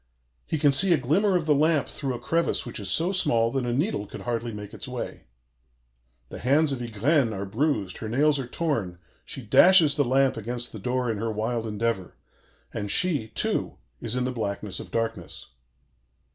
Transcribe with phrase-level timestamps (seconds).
[0.47, 3.51] He can see a glimmer of the lamp through a crevice which is so small
[3.51, 5.25] that a needle could hardly make its way.
[6.29, 10.71] The hands of Ygraine are bruised, her nails are torn, she dashes the lamp against
[10.71, 12.15] the door in her wild endeavor,
[12.73, 15.49] and she, too, is in the blackness of darkness.